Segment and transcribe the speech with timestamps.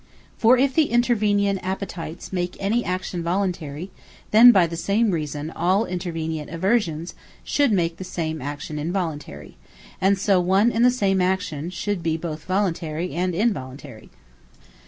[0.35, 3.91] For if the intervenient Appetites make any action Voluntary,
[4.31, 9.57] then by the same reason all intervenient Aversions should make the same action Involuntary;
[10.01, 14.09] and so one and the same action should be both Voluntary & Involuntary.